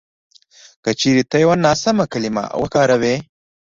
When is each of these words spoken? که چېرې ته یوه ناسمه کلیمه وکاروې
که 0.83 0.91
چېرې 0.99 1.23
ته 1.29 1.37
یوه 1.43 1.55
ناسمه 1.65 2.05
کلیمه 2.13 2.43
وکاروې 2.61 3.15